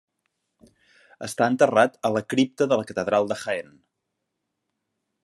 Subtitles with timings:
[1.27, 3.71] Està enterrat a la cripta de la Catedral de Jaén.